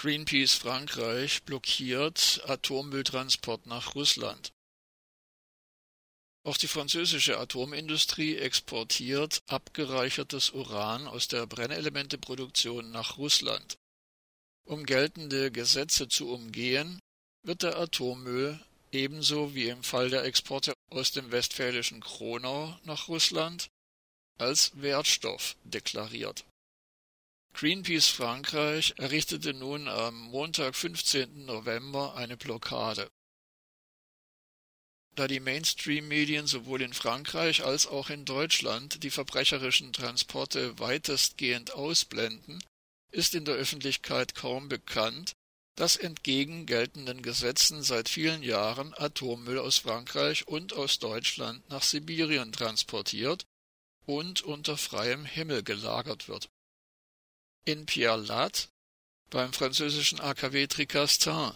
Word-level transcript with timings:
Greenpeace 0.00 0.54
Frankreich 0.54 1.42
blockiert 1.42 2.40
Atommülltransport 2.46 3.66
nach 3.66 3.94
Russland. 3.94 4.50
Auch 6.42 6.56
die 6.56 6.68
französische 6.68 7.36
Atomindustrie 7.36 8.36
exportiert 8.36 9.42
abgereichertes 9.46 10.52
Uran 10.52 11.06
aus 11.06 11.28
der 11.28 11.46
Brennelementeproduktion 11.46 12.90
nach 12.90 13.18
Russland. 13.18 13.76
Um 14.64 14.86
geltende 14.86 15.50
Gesetze 15.50 16.08
zu 16.08 16.30
umgehen, 16.30 16.98
wird 17.42 17.62
der 17.62 17.76
Atommüll 17.76 18.58
ebenso 18.92 19.54
wie 19.54 19.68
im 19.68 19.82
Fall 19.82 20.08
der 20.08 20.24
Exporte 20.24 20.72
aus 20.88 21.12
dem 21.12 21.30
westfälischen 21.30 22.00
Kronau 22.00 22.74
nach 22.84 23.08
Russland 23.08 23.68
als 24.38 24.72
Wertstoff 24.80 25.56
deklariert. 25.64 26.46
Greenpeace 27.52 28.08
Frankreich 28.08 28.94
errichtete 28.96 29.52
nun 29.52 29.86
am 29.86 30.18
Montag, 30.18 30.74
15. 30.74 31.44
November 31.44 32.14
eine 32.14 32.36
Blockade. 32.36 33.10
Da 35.14 35.26
die 35.26 35.40
Mainstream-Medien 35.40 36.46
sowohl 36.46 36.80
in 36.80 36.94
Frankreich 36.94 37.64
als 37.64 37.86
auch 37.86 38.08
in 38.08 38.24
Deutschland 38.24 39.02
die 39.02 39.10
verbrecherischen 39.10 39.92
Transporte 39.92 40.78
weitestgehend 40.78 41.72
ausblenden, 41.72 42.64
ist 43.10 43.34
in 43.34 43.44
der 43.44 43.56
Öffentlichkeit 43.56 44.34
kaum 44.34 44.68
bekannt, 44.68 45.32
dass 45.74 45.96
entgegen 45.96 46.66
geltenden 46.66 47.22
Gesetzen 47.22 47.82
seit 47.82 48.08
vielen 48.08 48.42
Jahren 48.42 48.94
Atommüll 48.94 49.58
aus 49.58 49.78
Frankreich 49.78 50.46
und 50.46 50.72
aus 50.72 50.98
Deutschland 50.98 51.68
nach 51.68 51.82
Sibirien 51.82 52.52
transportiert 52.52 53.44
und 54.06 54.42
unter 54.42 54.76
freiem 54.76 55.24
Himmel 55.24 55.62
gelagert 55.62 56.28
wird. 56.28 56.48
In 57.64 57.86
Pierre-Latte, 57.86 58.68
beim 59.30 59.52
französischen 59.52 60.20
AKW 60.20 60.66
Tricastin, 60.66 61.52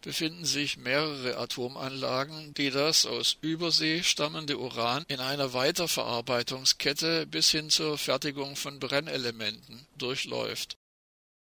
befinden 0.00 0.44
sich 0.44 0.76
mehrere 0.76 1.38
Atomanlagen, 1.38 2.52
die 2.54 2.70
das 2.70 3.06
aus 3.06 3.38
Übersee 3.40 4.02
stammende 4.02 4.58
Uran 4.58 5.04
in 5.08 5.20
einer 5.20 5.54
Weiterverarbeitungskette 5.54 7.26
bis 7.26 7.50
hin 7.50 7.70
zur 7.70 7.96
Fertigung 7.96 8.54
von 8.56 8.78
Brennelementen 8.78 9.86
durchläuft. 9.96 10.76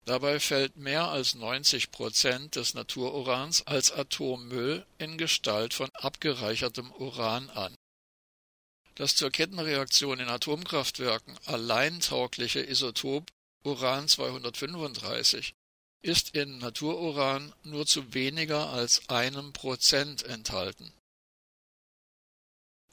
Dabei 0.06 0.40
fällt 0.40 0.78
mehr 0.78 1.10
als 1.10 1.36
90 1.36 1.92
Prozent 1.92 2.56
des 2.56 2.74
Natururans 2.74 3.68
als 3.68 3.92
Atommüll 3.92 4.84
in 4.98 5.20
Gestalt 5.20 5.76
von 5.76 5.90
abgereichertem 5.94 6.92
Uran 6.94 7.52
an. 7.52 7.76
Das 8.96 9.16
zur 9.16 9.30
Kettenreaktion 9.30 10.20
in 10.20 10.28
Atomkraftwerken 10.28 11.38
allein 11.46 12.00
taugliche 12.00 12.62
Isotop 12.62 13.30
Uran 13.64 14.08
235 14.08 15.54
ist 16.02 16.36
in 16.36 16.60
Natururan 16.60 17.54
nur 17.64 17.86
zu 17.86 18.14
weniger 18.14 18.70
als 18.70 19.10
einem 19.10 19.52
Prozent 19.52 20.24
enthalten. 20.24 20.94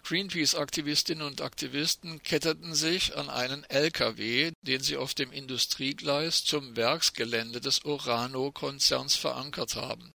Greenpeace-Aktivistinnen 0.02 1.26
und 1.26 1.40
Aktivisten 1.40 2.22
ketteten 2.22 2.74
sich 2.74 3.16
an 3.16 3.28
einen 3.28 3.64
LKW, 3.64 4.52
den 4.62 4.80
sie 4.80 4.96
auf 4.96 5.14
dem 5.14 5.32
Industriegleis 5.32 6.44
zum 6.44 6.76
Werksgelände 6.76 7.60
des 7.60 7.84
Orano-Konzerns 7.84 9.16
verankert 9.16 9.74
haben. 9.74 10.12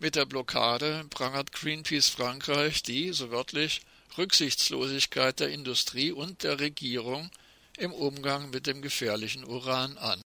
Mit 0.00 0.16
der 0.16 0.26
Blockade 0.26 1.06
prangert 1.10 1.52
Greenpeace 1.52 2.08
Frankreich 2.08 2.82
die, 2.82 3.12
so 3.12 3.30
wörtlich, 3.30 3.82
Rücksichtslosigkeit 4.18 5.38
der 5.38 5.50
Industrie 5.50 6.10
und 6.10 6.42
der 6.42 6.58
Regierung 6.58 7.30
im 7.78 7.92
Umgang 7.92 8.50
mit 8.50 8.66
dem 8.66 8.82
gefährlichen 8.82 9.44
Uran 9.44 9.98
an. 9.98 10.20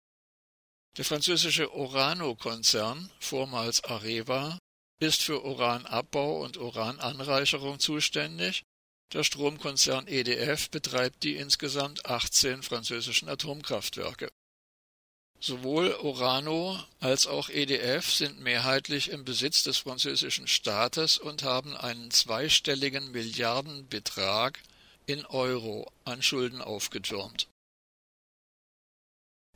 Der 0.97 1.05
französische 1.05 1.73
Orano-Konzern, 1.75 3.11
vormals 3.21 3.85
Areva, 3.85 4.59
ist 4.99 5.23
für 5.23 5.45
Uranabbau 5.45 6.43
und 6.43 6.57
Urananreicherung 6.57 7.79
zuständig. 7.79 8.63
Der 9.13 9.23
Stromkonzern 9.23 10.09
EDF 10.09 10.71
betreibt 10.71 11.23
die 11.23 11.37
insgesamt 11.37 12.07
18 12.07 12.63
französischen 12.63 13.29
Atomkraftwerke. 13.29 14.29
Sowohl 15.39 15.93
Orano 15.93 16.83
als 16.99 17.27
auch 17.27 17.51
EDF 17.51 18.11
sind 18.11 18.41
mehrheitlich 18.41 19.11
im 19.11 19.25
Besitz 19.25 19.63
des 19.63 19.77
französischen 19.77 20.49
Staates 20.49 21.19
und 21.19 21.43
haben 21.43 21.77
einen 21.77 22.11
zweistelligen 22.11 23.13
Milliardenbetrag 23.13 24.59
in 25.07 25.25
Euro 25.27 25.91
an 26.05 26.23
Schulden 26.23 26.61
aufgetürmt. 26.61 27.49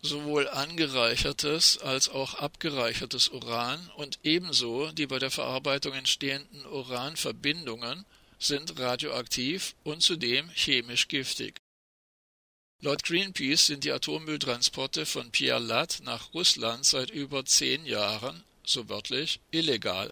Sowohl 0.03 0.49
angereichertes 0.49 1.79
als 1.79 2.09
auch 2.09 2.35
abgereichertes 2.35 3.29
Uran 3.29 3.91
und 3.97 4.19
ebenso 4.23 4.91
die 4.93 5.07
bei 5.07 5.19
der 5.19 5.31
Verarbeitung 5.31 5.93
entstehenden 5.93 6.65
Uranverbindungen 6.65 8.07
sind 8.39 8.79
radioaktiv 8.79 9.75
und 9.85 10.03
zudem 10.03 10.49
chemisch 10.51 11.09
giftig. 11.09 11.59
Laut 12.83 13.05
Greenpeace 13.05 13.67
sind 13.67 13.85
die 13.85 13.93
Atommülltransporte 13.93 15.05
von 15.05 15.31
Latte 15.39 16.03
nach 16.03 16.33
Russland 16.33 16.87
seit 16.87 17.11
über 17.11 17.45
zehn 17.45 17.85
Jahren, 17.85 18.43
so 18.65 18.89
wörtlich, 18.89 19.41
illegal. 19.51 20.09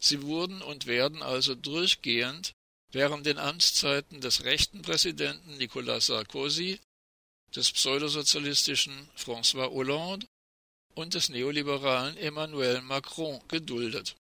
Sie 0.00 0.22
wurden 0.22 0.62
und 0.62 0.86
werden 0.86 1.22
also 1.22 1.54
durchgehend 1.54 2.54
Während 2.92 3.24
den 3.24 3.38
Amtszeiten 3.38 4.20
des 4.20 4.42
rechten 4.42 4.82
Präsidenten 4.82 5.56
Nicolas 5.58 6.06
Sarkozy, 6.06 6.80
des 7.54 7.70
pseudosozialistischen 7.70 9.08
François 9.16 9.70
Hollande 9.70 10.26
und 10.94 11.14
des 11.14 11.28
neoliberalen 11.28 12.16
Emmanuel 12.16 12.80
Macron 12.82 13.40
geduldet. 13.48 14.16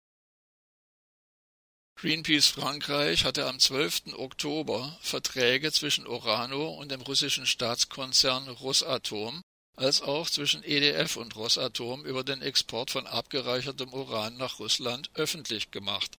Greenpeace 1.95 2.47
Frankreich 2.47 3.25
hatte 3.25 3.45
am 3.45 3.59
12. 3.59 4.13
Oktober 4.13 4.97
Verträge 5.01 5.71
zwischen 5.71 6.07
Orano 6.07 6.69
und 6.69 6.91
dem 6.91 7.01
russischen 7.01 7.45
Staatskonzern 7.45 8.47
Rosatom 8.47 9.41
als 9.75 10.01
auch 10.01 10.29
zwischen 10.29 10.63
EDF 10.63 11.17
und 11.17 11.35
Rosatom 11.35 12.05
über 12.05 12.23
den 12.23 12.41
Export 12.41 12.91
von 12.91 13.07
abgereichertem 13.07 13.93
Uran 13.93 14.37
nach 14.37 14.59
Russland 14.59 15.09
öffentlich 15.15 15.71
gemacht 15.71 16.18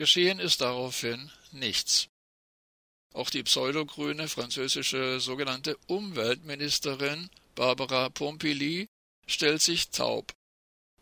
Geschehen 0.00 0.38
ist 0.38 0.62
daraufhin 0.62 1.30
nichts. 1.52 2.08
Auch 3.12 3.28
die 3.28 3.42
pseudogrüne 3.42 4.28
französische 4.28 5.20
sogenannte 5.20 5.76
Umweltministerin 5.88 7.28
Barbara 7.54 8.08
Pompili 8.08 8.86
stellt 9.26 9.60
sich 9.60 9.90
taub. 9.90 10.32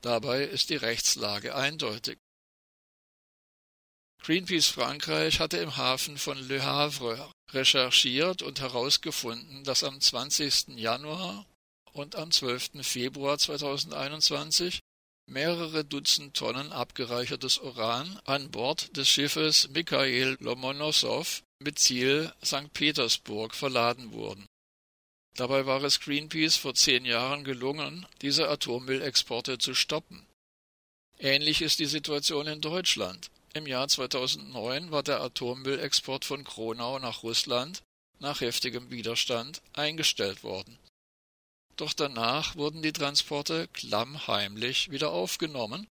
Dabei 0.00 0.42
ist 0.42 0.70
die 0.70 0.74
Rechtslage 0.74 1.54
eindeutig. 1.54 2.18
Greenpeace 4.20 4.66
Frankreich 4.66 5.38
hatte 5.38 5.58
im 5.58 5.76
Hafen 5.76 6.18
von 6.18 6.36
Le 6.48 6.64
Havre 6.64 7.32
recherchiert 7.52 8.42
und 8.42 8.58
herausgefunden, 8.58 9.62
dass 9.62 9.84
am 9.84 10.00
20. 10.00 10.76
Januar 10.76 11.46
und 11.92 12.16
am 12.16 12.32
12. 12.32 12.84
Februar 12.84 13.38
2021 13.38 14.80
mehrere 15.28 15.84
Dutzend 15.84 16.34
Tonnen 16.34 16.72
abgereichertes 16.72 17.58
Uran 17.58 18.18
an 18.24 18.50
Bord 18.50 18.96
des 18.96 19.08
Schiffes 19.08 19.68
Mikhail 19.68 20.36
Lomonossow 20.40 21.42
mit 21.60 21.78
Ziel 21.78 22.32
St. 22.44 22.72
Petersburg 22.72 23.54
verladen 23.54 24.12
wurden. 24.12 24.46
Dabei 25.36 25.66
war 25.66 25.82
es 25.84 26.00
Greenpeace 26.00 26.56
vor 26.56 26.74
zehn 26.74 27.04
Jahren 27.04 27.44
gelungen, 27.44 28.06
diese 28.22 28.48
Atommüllexporte 28.48 29.58
zu 29.58 29.74
stoppen. 29.74 30.26
Ähnlich 31.18 31.62
ist 31.62 31.78
die 31.78 31.86
Situation 31.86 32.46
in 32.46 32.60
Deutschland. 32.60 33.30
Im 33.54 33.66
Jahr 33.66 33.88
2009 33.88 34.90
war 34.90 35.02
der 35.02 35.20
Atommüllexport 35.20 36.24
von 36.24 36.44
Kronau 36.44 36.98
nach 36.98 37.22
Russland 37.22 37.82
nach 38.18 38.40
heftigem 38.40 38.90
Widerstand 38.90 39.62
eingestellt 39.74 40.42
worden 40.42 40.78
doch 41.80 41.92
danach 41.92 42.56
wurden 42.56 42.82
die 42.82 42.92
Transporte 42.92 43.68
klammheimlich 43.68 44.90
wieder 44.90 45.10
aufgenommen 45.10 45.86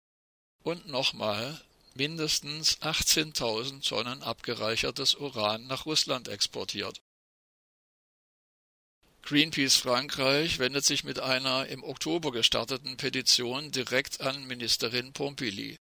und 0.63 0.87
nochmal 0.87 1.61
mindestens 1.93 2.79
18.000 2.81 3.87
Tonnen 3.87 4.21
abgereichertes 4.21 5.15
Uran 5.15 5.67
nach 5.67 5.85
Russland 5.85 6.27
exportiert. 6.27 7.01
Greenpeace 9.21 9.77
Frankreich 9.77 10.59
wendet 10.59 10.85
sich 10.85 11.03
mit 11.03 11.19
einer 11.19 11.65
im 11.67 11.83
Oktober 11.83 12.31
gestarteten 12.31 12.97
Petition 12.97 13.71
direkt 13.71 14.21
an 14.21 14.45
Ministerin 14.45 15.13
Pompili. 15.13 15.77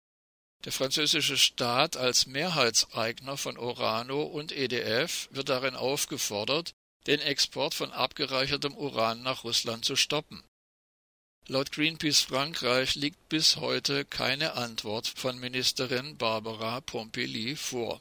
Der 0.67 0.73
französische 0.73 1.38
Staat 1.38 1.96
als 1.96 2.26
Mehrheitseigner 2.26 3.38
von 3.38 3.56
Orano 3.56 4.23
und 4.23 4.53
EDF 4.53 5.29
wird 5.31 5.49
darin 5.49 5.75
aufgefordert, 5.75 6.75
den 7.06 7.20
Export 7.20 7.75
von 7.75 7.93
abgereichertem 7.93 8.76
Uran 8.76 9.23
nach 9.23 9.44
Russland 9.44 9.85
zu 9.85 9.97
stoppen. 9.97 10.43
Laut 11.47 11.73
Greenpeace 11.73 12.20
Frankreich 12.20 12.94
liegt 12.94 13.29
bis 13.29 13.56
heute 13.56 14.05
keine 14.05 14.55
Antwort 14.55 15.06
von 15.08 15.38
Ministerin 15.38 16.17
Barbara 16.17 16.81
Pompili 16.81 17.56
vor 17.56 18.00